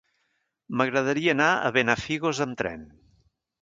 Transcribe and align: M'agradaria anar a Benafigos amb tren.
M'agradaria 0.79 1.37
anar 1.37 1.51
a 1.53 1.71
Benafigos 1.79 2.45
amb 2.51 2.61
tren. 2.65 2.93